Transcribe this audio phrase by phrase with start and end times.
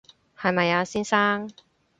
[0.35, 1.47] 係咪啊，先生